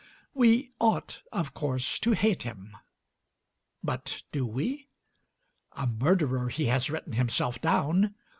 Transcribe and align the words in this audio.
We 0.33 0.71
ought, 0.79 1.21
of 1.31 1.53
course, 1.53 1.99
to 1.99 2.13
hate 2.13 2.41
him, 2.41 2.75
but 3.83 4.23
do 4.31 4.47
we? 4.47 4.87
A 5.73 5.85
murderer 5.85 6.49
he 6.49 6.65
has 6.65 6.89
written 6.89 7.13
himself 7.13 7.61
down. 7.61 8.15